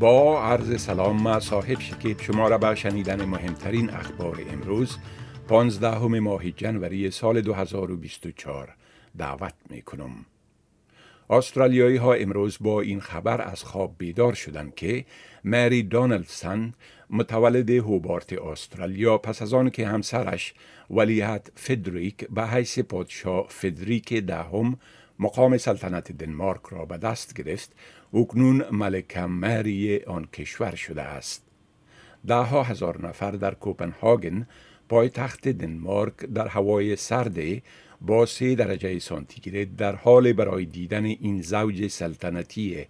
[0.00, 4.96] با عرض سلام ما صاحب شکیب شما را به شنیدن مهمترین اخبار امروز
[5.48, 8.74] 15 ماه جنوری سال 2024
[9.18, 10.10] دعوت می کنم.
[11.30, 15.04] استرالیایی ها امروز با این خبر از خواب بیدار شدند که
[15.44, 16.74] مری دونالدسن
[17.10, 20.54] متولد هوبارت استرالیا پس از آن که همسرش
[20.90, 24.78] ولیت فدریک به حیث پادشاه فدریک دهم
[25.22, 27.72] مقام سلطنت دنمارک را به دست گرفت
[28.14, 31.46] اکنون ملکه مری آن کشور شده است
[32.26, 34.46] ده ها هزار نفر در کوپنهاگن
[34.88, 37.62] پایتخت دنمارک در هوای سرد
[38.00, 42.86] با سه درجه سانتیگراد در حال برای دیدن این زوج سلطنتی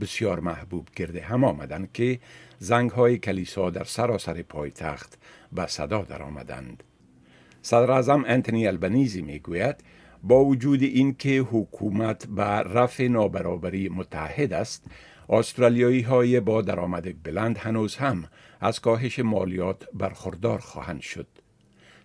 [0.00, 2.20] بسیار محبوب کرده هم آمدند که
[2.58, 5.18] زنگ های کلیسا در سراسر پایتخت
[5.52, 6.82] به صدا در آمدند.
[7.62, 9.76] صدر اعظم انتونی البنیزی می گوید
[10.26, 14.84] با وجود اینکه حکومت به رفع نابرابری متحد است
[15.28, 18.24] استرالیایی های با درآمد بلند هنوز هم
[18.60, 21.26] از کاهش مالیات برخوردار خواهند شد.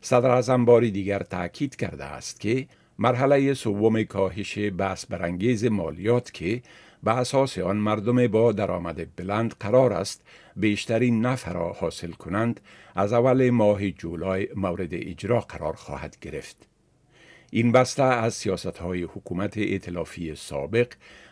[0.02, 6.62] صدر اعظم باری دیگر تاکید کرده است که مرحله سوم کاهش بحث برانگیز مالیات که
[7.04, 10.22] به اساس آن مردم با درآمد بلند قرار است
[10.56, 12.60] بیشترین نفع را حاصل کنند
[12.96, 16.69] از اول ماه جولای مورد اجرا قرار خواهد گرفت.
[17.52, 20.88] این بسته از سیاست های حکومت ائتلافی سابق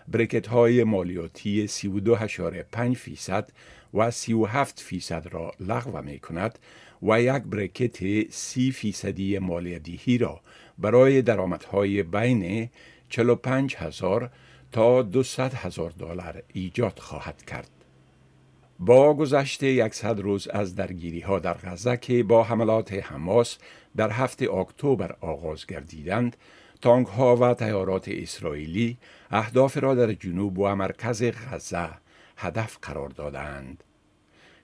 [0.07, 3.49] برکت های مالیاتی 32.5 فیصد
[3.93, 6.59] و 37 فیصد را لغو می کند
[7.01, 10.41] و یک برکت 30 فیصدی مالیدهی را
[10.77, 12.69] برای درآمدهای بین
[13.09, 14.29] 45 هزار
[14.71, 17.76] تا 200 هزار دلار ایجاد خواهد کرد.
[18.79, 23.57] با گذشت یکصد روز از درگیری ها در غزه که با حملات حماس
[23.95, 26.37] در هفته اکتبر آغاز گردیدند
[26.81, 28.97] تانک ها و تیارات اسرائیلی
[29.31, 31.89] اهداف را در جنوب و مرکز غزه
[32.37, 33.83] هدف قرار دادند.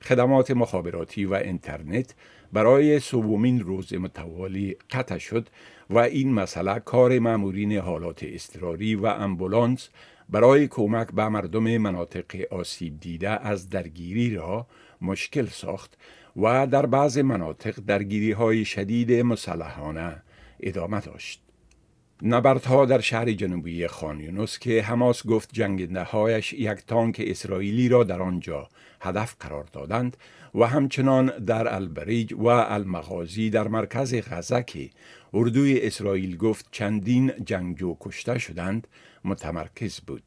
[0.01, 2.15] خدمات مخابراتی و اینترنت
[2.53, 5.47] برای سومین روز متوالی قطع شد
[5.89, 9.89] و این مسئله کار مامورین حالات اضطراری و امبولانس
[10.33, 14.67] برای کمک به مردم مناطق آسیب دیده از درگیری را
[15.01, 15.97] مشکل ساخت
[16.35, 20.23] و در بعض مناطق درگیری های شدید مسلحانه
[20.59, 21.41] ادامه داشت.
[22.25, 28.21] نبردها در شهر جنوبی خانیونوس که حماس گفت جنگنده هایش یک تانک اسرائیلی را در
[28.21, 28.69] آنجا
[29.01, 30.17] هدف قرار دادند
[30.55, 34.89] و همچنان در البریج و المغازی در مرکز غزه که
[35.33, 38.87] اردوی اسرائیل گفت چندین جنگجو کشته شدند
[39.25, 40.23] متمرکز بود.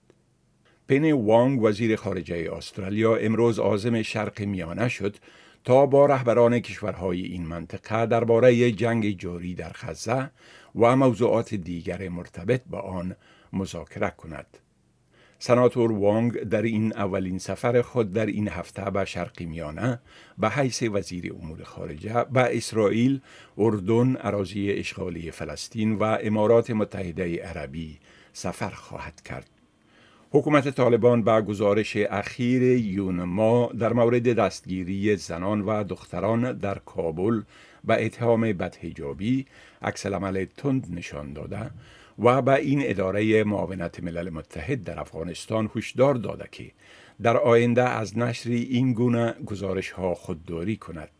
[0.88, 5.16] پین وانگ وزیر خارجه استرالیا امروز عازم شرق میانه شد
[5.66, 10.30] تا با رهبران کشورهای این منطقه درباره جنگ جاری در غزه
[10.74, 13.16] و موضوعات دیگر مرتبط با آن
[13.52, 14.46] مذاکره کند.
[15.38, 20.00] سناتور وانگ در این اولین سفر خود در این هفته به شرق میانه
[20.38, 23.20] به حیث وزیر امور خارجه به اسرائیل،
[23.58, 27.98] اردن، اراضی اشغالی فلسطین و امارات متحده عربی
[28.32, 29.55] سفر خواهد کرد.
[30.30, 37.42] حکومت طالبان به گزارش اخیر یونما در مورد دستگیری زنان و دختران در کابل
[37.84, 39.46] به اتهام بدهجابی
[39.82, 41.70] عکس عمل تند نشان داده
[42.18, 46.70] و به این اداره معاونت ملل متحد در افغانستان هشدار داده که
[47.22, 51.10] در آینده از نشر این گونه گزارش ها خودداری کند.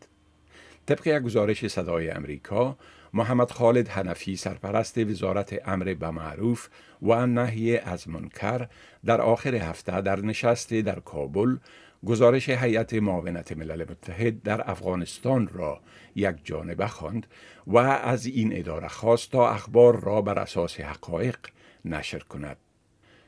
[0.85, 2.77] طبق یک گزارش صدای امریکا
[3.13, 6.69] محمد خالد حنفی سرپرست وزارت امر به معروف
[7.01, 8.67] و نهی از منکر
[9.05, 11.57] در آخر هفته در نشست در کابل
[12.05, 15.81] گزارش هیئت معاونت ملل متحد در افغانستان را
[16.15, 17.27] یک جانبه خواند
[17.67, 21.37] و از این اداره خواست تا اخبار را بر اساس حقایق
[21.85, 22.57] نشر کند.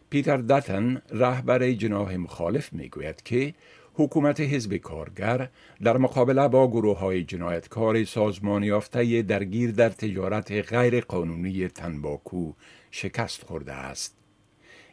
[0.09, 3.53] پیتر دتن رهبر جناح مخالف می گوید که
[3.93, 5.49] حکومت حزب کارگر
[5.83, 12.53] در مقابله با گروه های جنایتکار سازمان یافته درگیر در تجارت غیر قانونی تنباکو
[12.91, 14.17] شکست خورده است.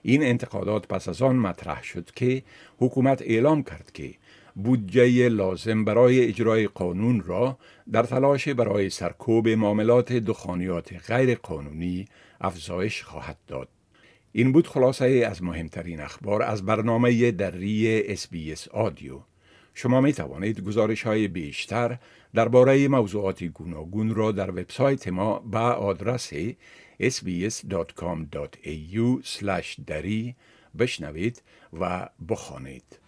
[0.02, 2.42] این انتقادات پس از آن مطرح شد که
[2.78, 4.14] حکومت اعلام کرد که
[4.54, 7.58] بودجه لازم برای اجرای قانون را
[7.92, 12.04] در تلاش برای سرکوب معاملات دخانیات غیر قانونی
[12.40, 13.68] افزایش خواهد داد.
[14.38, 19.18] این بود خلاصه از مهمترین اخبار از برنامه دری اس آدیو.
[19.74, 21.98] شما می توانید گزارش های بیشتر
[22.34, 26.32] درباره موضوعات گوناگون را در وبسایت ما به آدرس
[27.02, 28.66] sbs.com.au
[29.86, 30.34] دری
[30.78, 31.42] بشنوید
[31.80, 33.05] و بخوانید.